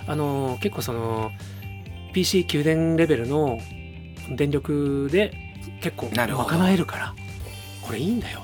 [0.07, 1.31] あの結構その
[2.13, 3.59] PC 給電レベルの
[4.35, 5.33] 電力で
[5.81, 7.13] 結構賄えるから
[7.81, 8.43] これいいんだよ。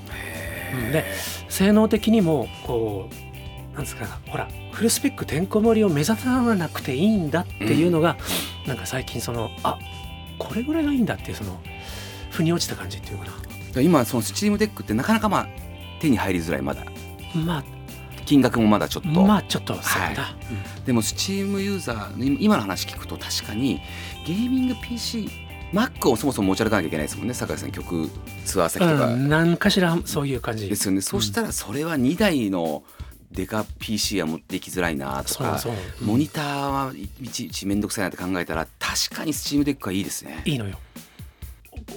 [0.92, 1.06] で
[1.50, 3.35] 性能的にもこう
[3.76, 8.18] なんですかほらフルスペックてんこ盛りを目指さなくていいんだっていうのが、
[8.66, 9.78] なんか最近そのあ
[10.38, 11.60] これぐらいがいいんだっていうその
[12.32, 13.26] 腑に落ちた感じっていうか
[13.78, 15.48] え今その Steam Deck ってなかなかまあ
[16.00, 16.84] 手に入りづらいまだ。
[16.84, 16.92] な
[17.36, 17.64] ま
[18.26, 20.36] 金額もまだちょっと、あまあちょっとそうだ、
[20.86, 23.82] でも Steam ユーザーの今の話聞くと確かに
[24.26, 25.30] ゲーミング PC
[25.72, 27.34] Mac をそもそも持ち歩かなきゃいけないですもんね。
[27.34, 28.10] 酒井さん曲
[28.46, 29.08] ツアー先うんとか。
[29.08, 30.70] うん何かしらそういう感じ。
[30.70, 32.84] ですよね、そうしたらそれは2台の
[33.32, 35.62] デカ PC は持っていきづらいなとか
[36.02, 40.42] モニターはいちいち面倒くさいなって考えたら確かに Steam Deck はいいですね。
[40.46, 40.80] いいのよ。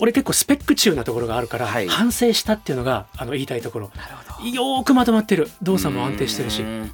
[0.00, 1.88] 俺結構スペック厨なところがあるから、はい。
[1.88, 3.90] 反省したっていうのがあの言いたいところ。
[3.96, 4.48] なるほど。
[4.48, 5.48] よーくまとまってる。
[5.62, 6.62] 動作も安定してるし。
[6.62, 6.90] うん。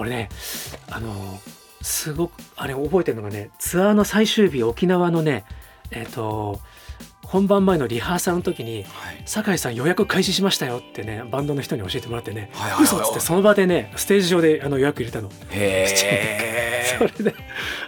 [0.00, 0.28] 俺ね
[0.90, 1.38] あの
[1.82, 5.44] すごくあれ覚えてるのがねツアーの最終日沖縄のね
[5.90, 6.60] えっ、と
[7.30, 15.30] 本番前のリハーサルの時にはい「酒井さん予約開始しましたよ」ってねバンドの人に教えてもらってねはいはいはい嘘っつってその場でねステージ上であの予約入れたの。
[15.50, 15.86] へ
[16.98, 17.12] そえ。
[17.18, 17.34] れで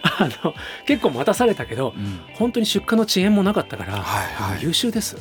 [0.01, 0.53] あの
[0.85, 5.17] 結構待たされたけどうん本当に出荷の遅延もなかったから、はいはい優秀です。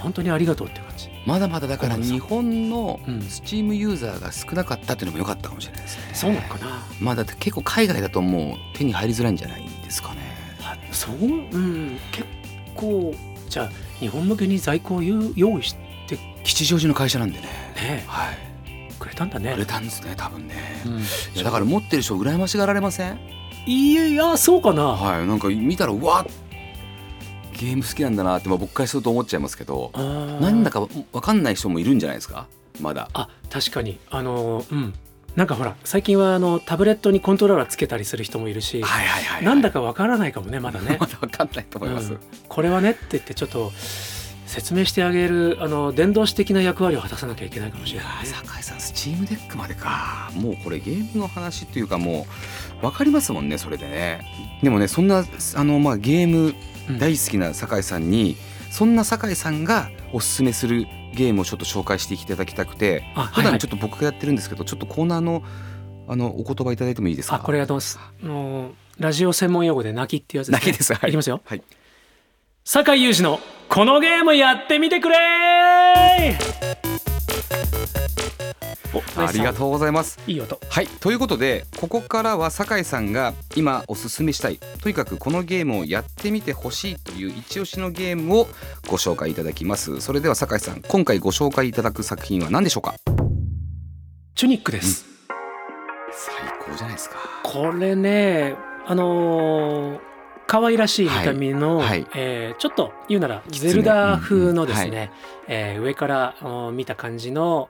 [0.00, 1.10] 本当にありがとうって感じ。
[1.26, 6.02] まだまだだから日本のうんスチームユーザーが少なかったっていうのも良かったかもしれないですね。
[6.14, 6.82] そうなのかな。
[7.00, 10.20] まあだって結構海外だともう手に入りづらいんじゃないですかね。
[10.62, 11.16] あそう？
[11.22, 11.26] う
[11.58, 12.24] ん結
[12.80, 13.14] 構
[13.48, 15.74] じゃあ日本向けに在庫を用用意し
[16.08, 17.46] て吉祥寺の会社なんでね。
[17.76, 18.38] ねはい。
[18.98, 19.58] くれたんだねく。
[19.60, 20.82] れたんですね多分ね。
[20.86, 21.02] うんい
[21.36, 23.18] やだから持ってる人羨ましがられません？
[23.66, 24.84] いやいやそうかな。
[24.88, 26.26] はいなんか見たらうわ
[27.52, 32.46] ゲーム好きなんだなって、まあ、僕からすると思っちゃいますけどなんだか分かんない人もいるんじゃないですか？
[32.80, 34.94] まだあ確かにあのうん
[35.36, 40.96] なんかほら最近はあのタブレットにコントローラーつけたりする人もいるし、はいはいはい、なんだかわからないかもねまだね。
[41.00, 41.06] ま。
[41.06, 42.18] だ分かんないと思います、うん。
[42.48, 43.72] これはねって言ってちょっと
[44.46, 48.14] 説明してあげるあの伝道師的な役割を果たさなきゃいけないかもしれないね。
[48.24, 50.30] ー酒井さん Steam Deck までか。
[50.34, 52.26] もうこれゲームの話っていうかも
[52.80, 54.20] う分かりますもんねそれでね。
[54.62, 56.54] でもねそんなあの、まあ、ゲーム
[56.88, 56.98] うん。
[56.98, 58.36] 大好きな酒井さんに、
[58.70, 63.44] そんな酒井さんがおすすめするゲームをちょっと紹介していただきたくてあはいはい。
[63.44, 65.42] 普段ちょっと僕がやってるんですけど、ちょっとコーナーの
[66.08, 67.36] あのお言葉いただいてもいいですか？
[67.36, 67.98] あこれあのす？
[68.00, 68.12] あ。
[68.26, 70.92] のラジオ専門用語で泣きっていうやつだけです。
[70.94, 71.10] はい。
[71.10, 71.40] いきますよ。
[71.44, 71.62] はい。
[72.64, 75.16] 酒井裕二のこのゲームやってみてくれ
[76.79, 76.79] お
[79.16, 80.18] ありがとうございます。
[80.26, 80.60] ういい音。
[80.68, 80.86] はい。
[80.86, 84.58] ということでここからは酒井さんが今おすすめしたい。
[84.82, 88.48] とにかくこのゲームをやってみてほしいという一押しのゲームを
[88.88, 90.00] ご紹介いただきます。
[90.00, 92.94] それでは酒井さん今回ご紹介いただく作品は何でしょうか？
[94.34, 95.04] チュニックです、
[96.12, 97.16] 最高じゃないですか。
[97.42, 100.00] これねあのー
[100.46, 101.86] 可愛らしい見た目の、はい。
[101.86, 102.06] はい。
[102.16, 103.70] えーちょっと言うなら狐。
[103.70, 104.94] ゼルダ風のですね、うん。
[104.94, 105.08] うんは
[105.48, 107.68] えー上からお見た感じの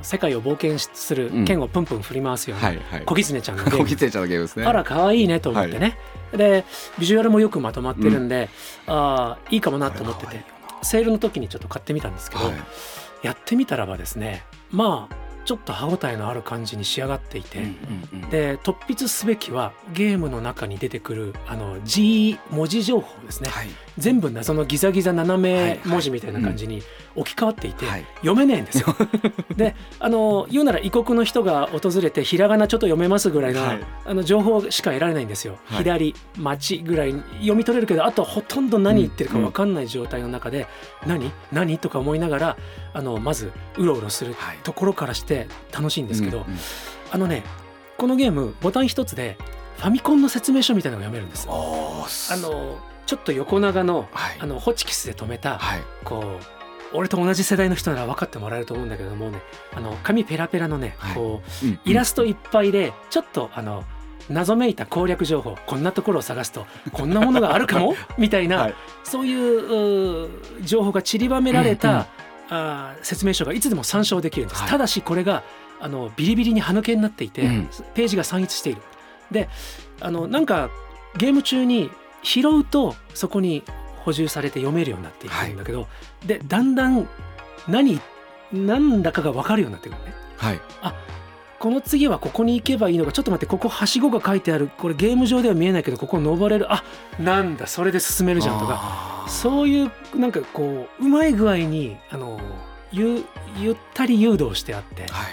[0.00, 1.44] お世界を冒険するうん。
[1.44, 3.02] 剣をプンプン振り回すような、はいはい。
[3.04, 3.78] 小狐ちゃんの ゲーム。
[3.78, 4.66] 小狐ちゃんのゲームですね。
[4.66, 5.98] あら可愛いねと思ってね、
[6.32, 6.64] で
[6.98, 8.48] ビジュアルもよくまとまってるんで、
[8.86, 10.44] あーいいかもなと思ってて
[10.82, 12.54] セールの時にちょっと買ってみたんですけど、はい。
[13.22, 17.68] やってみたらばですねまあちょっと歯応えのある感じに仕上がっていて、うんう
[18.16, 18.30] んうん。
[18.30, 26.82] で突筆すべきはゲームの中に出てくるあの G 文字情報ですね、はい全部謎のギザギザ斜はいめ文字みたいな感じに
[27.14, 28.04] 置き換わっていて、はい。
[28.16, 28.94] 読めねえんですよ。
[29.56, 33.80] であの言うなら異国の人が訪れてひらがなちょっと読めますぐらいの,、はい。
[34.04, 35.58] あの情報しか得られないんですよ。
[35.64, 35.78] はい。
[35.78, 40.66] 左町ぐらい読み取れるけどあとほとんど何言ってるか分かんない状態の中で、
[41.06, 41.32] 何？
[41.52, 41.78] 何？
[41.78, 42.56] とか思いながら
[42.92, 44.58] あのまずうろうろするはい。
[44.62, 46.44] ところからして楽しいんですけど、
[47.10, 47.44] あのね
[47.96, 49.38] このゲームボタン一つで
[49.78, 51.48] ファミコンの説明書みたいなのが読めるんです。
[51.48, 54.36] あのちょっと横長のはい。
[54.40, 55.82] あのホチキスで留めたはい。
[56.04, 59.40] こう俺と同じ世代の人なら分かってもらえると思うんだけどもね
[59.74, 61.14] あの紙ペラペラのね、はい。
[61.14, 63.84] こううんイラストいっぱいでちょっとあの
[64.28, 67.94] 謎めいた攻略情報こんなところを探すとこんなものがあるかも？
[68.18, 68.74] みたいな、はい。
[69.04, 70.28] そういう
[70.62, 72.04] 情報が散りばめられた、うんうん。
[72.48, 74.70] あー説明書がいつでも参照できるんです、はい。
[74.70, 75.42] ただしこれが
[75.80, 77.68] あのビリビリに歯抜けになっていて、うん。
[77.94, 78.82] ページが散逸している。
[79.30, 79.48] で
[80.00, 80.70] あのなんか
[81.16, 81.90] ゲーム中に
[82.26, 83.62] 拾うとそこに
[84.04, 85.86] 補充されて読めるようになっていくんだけど、
[86.26, 87.08] でだんだん
[87.68, 88.00] 何
[88.52, 90.12] 何だかが分かるようになってくるね。
[90.36, 90.60] はい。
[91.58, 94.68] この次はここに行けばいいのかちょっと待ってここはしごが書いてある。
[94.76, 96.72] これゲーム上では見えないけどここ登れる。
[96.72, 96.82] あ
[97.20, 99.24] なんだそれで進めるじゃんとか。
[99.28, 102.40] そういうなんかこううまい具合にあの
[102.92, 103.24] ゆ
[103.56, 105.24] ゆったり誘導してあっては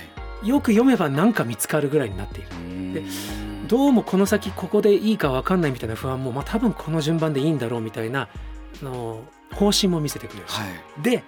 [0.43, 0.47] い。
[0.47, 2.49] よく読めば何か見つかるぐらいになっている。
[2.93, 3.03] で
[3.67, 8.29] どうもこの先ここでいいか分かんないみたいな不安も、まあ、多分この順番でいいんだろうみたいな
[8.81, 9.23] あの
[9.53, 10.47] 方針も見せてくれる。
[10.47, 10.65] し、は
[10.99, 11.01] い。
[11.01, 11.23] で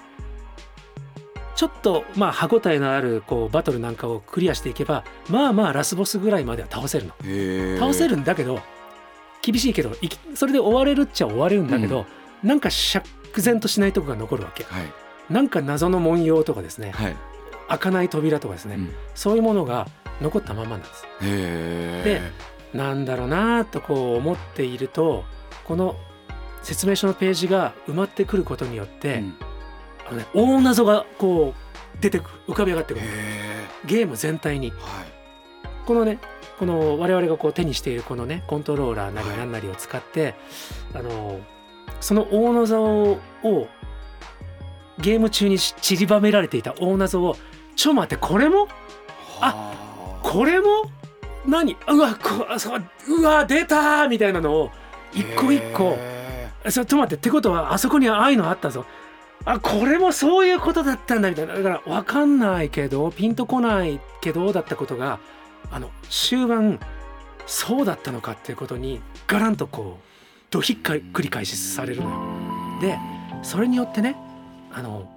[1.56, 7.14] ちょっとまあ歯応えのあるこうバトルなんかをクリアしていけばまあまあラスボスぐらいまでは倒せるの。
[7.80, 8.60] 倒せるんだけど
[9.42, 12.06] 厳しいけどいきそれで終われるっちゃ終われるんだけど、
[12.44, 13.06] なんか釈
[13.38, 14.66] 然としないとこが残るわけ。
[14.66, 14.92] はい。
[15.30, 16.92] なんか謎の文様とかですね。
[16.92, 17.16] はい。
[17.70, 18.94] 開かない扉とかですね、うん。
[19.14, 19.88] そういうものが
[20.22, 21.06] 残ったままなんです。
[21.22, 22.78] へー。
[22.78, 25.24] なんだろうなとこう思っていると
[25.64, 25.96] この
[26.62, 29.38] 説明書のページが埋まってくることによって、うん。
[30.08, 33.06] あのね、大謎がこう出てくる浮かび上がってくる。
[33.06, 34.72] へゲーム全体に。
[34.72, 35.06] ーはい。
[35.86, 36.20] このね
[36.58, 39.38] この我々がこう手にしているこのねコントローラーなりはい。
[39.38, 40.36] 何なりを使って、
[40.94, 41.40] あの
[42.02, 43.20] その大謎を
[44.98, 47.36] ゲーム中に散りばめられていた大謎を
[47.76, 48.68] ちょ待ってこれも？
[49.40, 49.85] あ
[50.26, 50.90] これも？
[51.46, 51.78] 何？
[51.88, 52.48] うわこ
[53.08, 54.72] ううわ出たみたいなのを
[55.14, 55.98] 一個一個。
[56.64, 57.16] それちょっと待って。
[57.16, 58.86] ってことはあそこにああいうのあったぞ。
[59.46, 61.54] あこれもそういうことだったんだみたいな。
[61.54, 65.20] だから分かんないけどピンとこないけどだったことが
[65.72, 66.80] あの終盤
[67.46, 70.04] そうだったのかっていうことにガランとこう
[70.50, 72.82] ドひっか繰り返しされるのよ。
[72.82, 72.98] で
[73.44, 74.16] それによってね
[74.74, 75.08] あの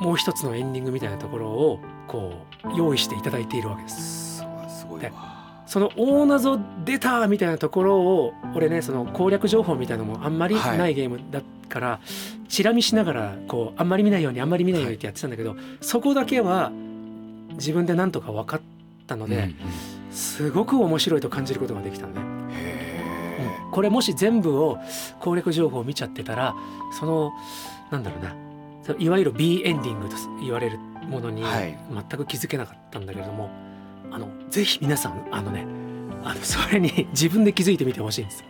[0.00, 2.32] もう一つのエンディングみたいなところをこ
[2.64, 4.38] う用意していただいているわけです。
[4.38, 5.00] すごい
[5.66, 12.00] その大謎出たみたいなところを俺ねその攻略情報みたいなのもあんまりはいないゲームだから、
[12.48, 16.72] チラ見しながらこうあんまり見ないようにあんまり見ないようにってやってたんだけど、そこだけは
[17.52, 18.60] 自分でなんとか分かっ
[19.06, 19.54] たので、うんうん
[20.10, 22.20] すごく面白いと感じることができたのね。
[22.52, 24.78] へうんこれもし全部を
[25.20, 26.54] 攻略情報を見ちゃってたら
[26.98, 27.32] その
[27.90, 28.47] なんだろうなそ
[28.98, 31.76] いわゆる B エンディングと言われるものにはい。
[31.92, 33.50] 全く気づけなかったんだけれども、
[34.10, 35.66] あのぜひ皆さんあのね
[36.24, 38.44] あのそれに 自分で気づいてみてほしいんです。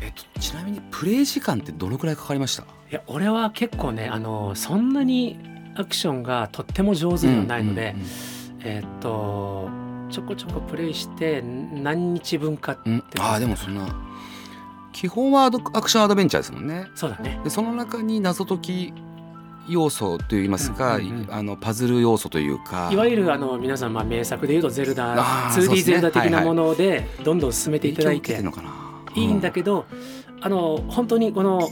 [0.00, 2.62] えっとちなみにプレイ時間ってどのくらいかかりました？
[2.62, 5.38] いや俺は結構ねあのそんなに
[5.76, 7.94] アクションがとっても上手ではないので、
[8.60, 9.68] えーっと
[10.10, 13.00] ちょこちょこプレイして何日分かうんうん。
[13.00, 13.86] てああでもそんな
[14.92, 16.86] 基本はアクションアドベンチャーですもんね。
[16.94, 17.40] そうだね。
[17.42, 18.92] でその中に謎解き
[19.68, 21.26] 要素といいますか、うんうんうん。
[21.30, 22.90] あのパズル要素というか。
[22.92, 25.14] いわゆるあの皆さんまあ名作でいうとゼルダ
[25.48, 25.82] あーそう 2D ですね。
[25.82, 28.34] ゼルダ的なものでどんどん進めていただいて。
[28.34, 29.22] 影響を受けてんのかな。
[29.22, 29.86] いいんだけど
[30.40, 31.68] あの本当にこの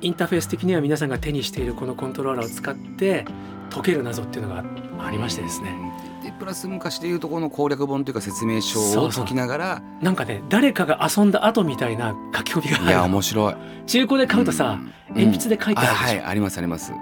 [0.00, 3.24] インターフェース的には皆さんが手にしているこのコントローラーを使って
[3.70, 4.64] 解ける謎っていうのが
[4.98, 5.74] ありましてですね。
[6.15, 9.24] でプラス昔でいうとこの攻略本というか説明書をそうそう。
[9.24, 13.54] 解きながらなんかね誰かが遊んだ後みたいな書き込みがいやある面白い。
[13.86, 14.92] 中古で買うとさ、ん。
[15.08, 16.92] 鉛筆で書いてあるでしょ、あはいありますあります。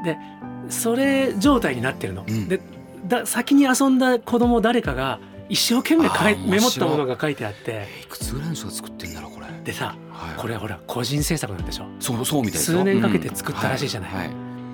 [0.68, 2.25] それ状態になってるの。
[2.27, 2.49] うん。
[2.49, 2.61] で
[3.07, 5.18] だ先に遊んだ子供誰かが
[5.49, 7.61] 一生懸命かいメモったものが書いてあって。
[7.66, 9.47] えいくつぐらいの人が作ってんだろうこれ？
[9.64, 10.37] でさはい。
[10.40, 11.87] これほら個人制作なんでしょ。
[12.01, 12.79] そうそうみたいですよ。
[12.79, 14.11] 数年かけて作ったらしいじゃない。
[14.11, 14.31] うんはい。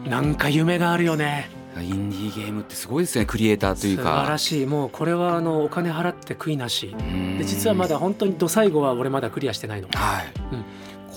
[0.09, 1.51] なんか夢があるよね。
[1.53, 4.67] はいインディーゲームってすごいですねクリエイターという素か晴らしい。
[4.67, 6.95] もうこれはあのお金払って悔いなし。
[6.99, 7.39] うん。
[7.39, 9.89] で実はまだ本当にど最後は俺まだクリアしてないの。
[9.95, 10.65] はい、うん。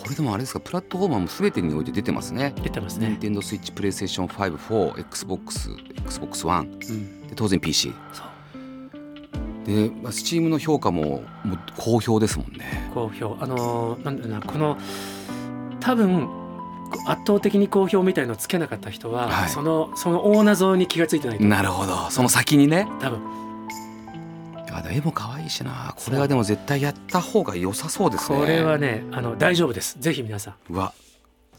[0.04, 2.54] これでもあれですかプラットフォーマーも全てにおいて出てますね。
[2.62, 5.70] 出てますね、Nintendo Switch、PlayStation 5、4、Xbox、
[6.06, 9.66] Xbox One うん、で当然 PC そう。
[9.66, 12.92] で、まあ、Steam の評価ももう好評ですもんね。
[12.94, 13.38] 好評。
[13.40, 14.78] あのーなんだろうなこの
[15.80, 16.43] 多分
[17.06, 19.50] 圧倒的に好評みたいのつけなかった人は、はい。
[19.50, 22.10] そのその大謎に気がついてないなるほど。
[22.10, 22.88] その先にね。
[23.00, 23.44] 多分。
[24.94, 25.94] 絵も可愛いしな。
[25.98, 28.38] これはでも絶対やった方が良さそうですね。
[28.38, 29.98] これはねあの大丈夫です。
[30.00, 30.56] ぜひ皆さん。
[30.70, 30.94] うわ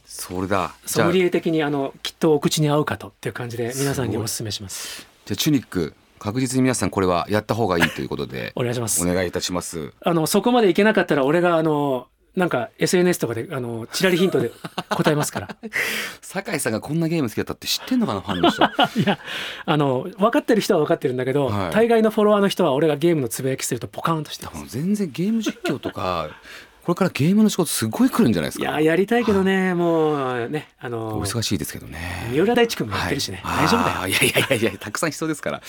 [0.04, 0.74] それだ。
[0.86, 5.06] じソムリエ的にあのきっとお口に合うかとっていう感じで皆さんにお勧めします。
[5.28, 8.52] ゃあチュニック確実に皆さんこれはやった方がいいということで。
[8.56, 9.02] お願いします。
[9.06, 9.92] お願いいたします。
[10.00, 14.50] あのそこまでいけなかったら俺があのなんか SNS とかであのチラリヒントで
[14.90, 15.56] 答えますから。
[16.20, 18.62] 酒井さんがこんなゲーム好きだったって知ってんのかなファンの人。
[19.00, 19.18] いや
[19.64, 21.70] あの分かってる人は分かってるんだけど、はい。
[21.72, 24.66] 大概のフォロワーの人は俺がゲームのつぶやきするとポカーンとしてます。
[24.68, 26.28] 全然ゲーム実況とか
[26.84, 28.64] これからゲームの仕事すごい来るんじゃないですか。
[28.64, 32.28] いややりたいけどね、もうねあおの忙しいですけどね。
[32.30, 33.66] 三浦大知君もやってるしね、はい。
[33.66, 34.08] 大丈夫だよ。
[34.08, 35.62] いやいやいやいやたくさん必要ですから、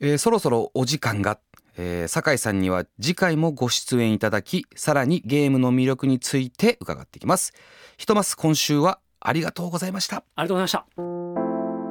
[0.00, 1.38] えーそろそろお時間が、
[1.76, 7.52] えー酒井さんには次回もご出演いただきさらにゲームの魅力について伺っていきます。
[7.96, 10.24] ひとます今週はありがとうございました。
[10.36, 10.86] ありがとうございました。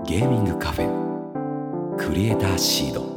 [0.06, 3.13] ゲーミングカフェクリエイターシード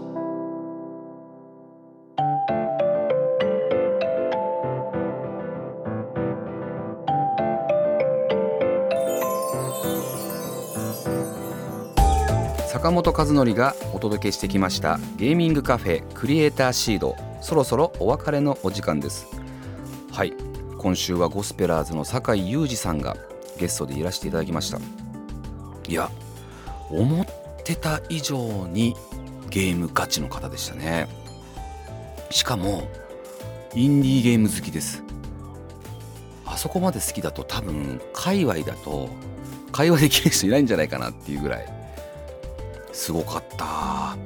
[12.87, 17.17] 坂本和則がお届けしてきましたゲーミングカフェクリエイターシード。
[17.41, 19.27] そろそろお別れのお時間です。
[20.13, 20.33] はい
[20.79, 23.17] 今週はゴスペラーズの酒井裕二さんが
[23.59, 24.79] ゲストでいらしていただきました。
[25.89, 26.13] いや
[26.89, 27.27] 思っ
[27.65, 28.95] てた以上に
[29.51, 31.09] ゲームガチの方でしたね。
[32.31, 32.87] しかも
[33.75, 35.03] インディーゲーム好きです。
[36.45, 39.09] あそこまで好きだと多分界隈だと
[39.73, 41.76] 会話できる人いないんじゃないかなっていうぐらい。
[42.97, 44.17] すごかった。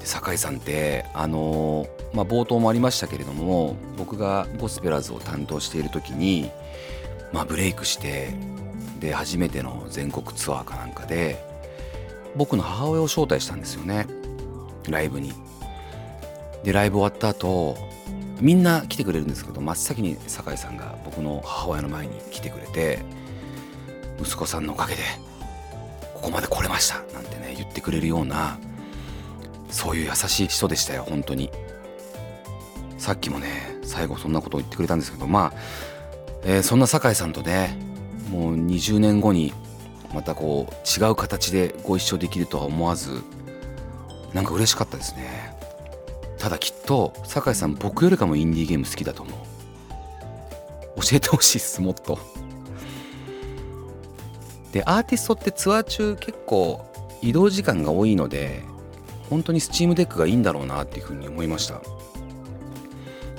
[0.00, 6.50] で酒井さんってあのまあ冒頭もありましたけれども僕がゴスペラーズを担当している時に
[7.32, 8.34] まあブレイクして
[8.98, 11.42] で初めての全国ツアーかなんかで
[12.34, 14.06] 僕の母親を招待したんですよね。
[14.88, 15.32] ライブに。
[16.64, 17.76] でライブ終わった後
[18.40, 22.98] みんな来てくれるんですけど真っ先に酒井さんが僕の母親の前に来てくれて
[24.20, 25.02] 息子さんのおかげで
[26.14, 27.11] ここまで来れました。
[27.72, 28.58] ってくれるような
[29.70, 31.50] そういう優しい人でしたよ本当に。
[32.98, 35.52] さっきもね最後そんなことを言ってくれたんですけどまあ、
[36.44, 37.76] えーそんな酒井さんとね
[38.30, 39.52] もう20年後に
[40.14, 43.22] またこう違う形でご一緒できるとは思わず
[44.32, 45.52] なんか嬉しかったですね。
[46.38, 51.00] ただきっと酒井さん僕よりかもインディーゲーム好きだと思う。
[51.00, 52.18] 教えてほしいですもっと。
[54.72, 56.84] でアーティストってツアー中結構
[57.22, 58.62] 移動時間が多いので
[59.30, 61.80] 本当に Steam Deck がいいんだろうなっていうふうに思いました。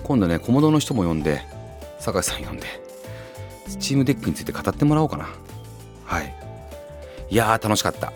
[0.03, 1.41] 今度ね Komodo の人も呼んで
[1.99, 2.65] 酒井さん呼んで
[3.67, 5.29] Steam Deck について語ってもらおうかな。
[6.05, 6.35] はい。
[7.29, 8.11] いやー楽しかった。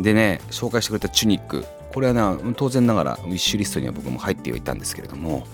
[0.00, 1.64] でね紹介してくれた TUNIC。
[1.92, 5.46] これはね当然ながらウィッシュリストには僕も入ってはいたんですけれども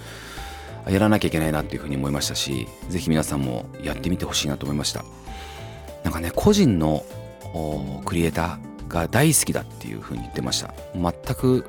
[0.88, 5.04] やらなきゃいけないなっていうふうに思いましたしぜひ皆さんもやってみてほしいなと思いました。
[6.02, 7.04] なんかね個人の
[8.04, 10.74] クリエイターが大好きだっていうふうに言ってました。
[10.94, 11.66] 全く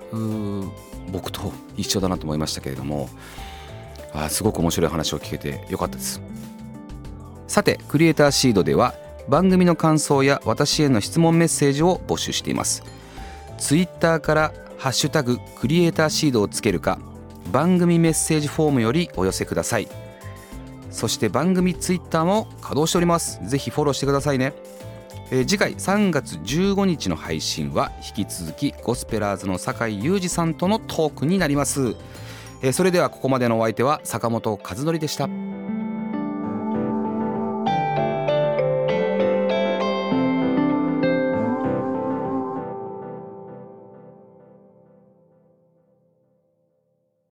[1.11, 3.09] 僕と一緒だなと思いましたけれども。
[4.13, 6.21] あすごく面白い話を聞けてよかったです。
[7.47, 8.93] さてクリエイターシードでは
[9.29, 12.83] 番組の感想や私への質問メッセージを募集しています。
[13.57, 16.99] ツイッターから「ハッシュタグクリエイターシード」をつけるか
[17.53, 19.87] 番組メッセージフォームよりお寄せください。
[20.89, 23.39] そして番組ツイッターも稼働しております。
[23.45, 24.51] ぜひフォローしてくださいね、
[25.33, 31.95] えー次回3月15日の配信は引き続きゴスペラーズの酒井裕二さんとのトークになります、
[32.61, 35.60] えーそれではここまでのお相手は坂本和則でした。